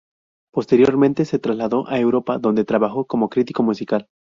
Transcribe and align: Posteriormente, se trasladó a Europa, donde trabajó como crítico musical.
Posteriormente, 0.51 1.25
se 1.25 1.37
trasladó 1.37 1.87
a 1.87 1.99
Europa, 1.99 2.39
donde 2.39 2.65
trabajó 2.65 3.05
como 3.05 3.29
crítico 3.29 3.61
musical. 3.61 4.07